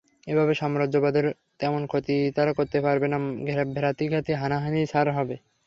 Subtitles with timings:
[0.27, 1.25] এভাবে সাম্রাজ্যবাদের
[1.59, 3.17] তেমন ক্ষতি তারা করতে পারবে না,
[3.75, 5.35] ভ্রাতৃঘাতী হানাহানিই সার হবে।